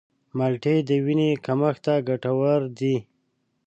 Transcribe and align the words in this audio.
مالټې 0.37 0.75
د 0.87 0.89
وینې 1.05 1.31
کمښت 1.45 1.79
ته 1.85 1.93
ګټورې 2.07 2.69
دي. 2.79 2.95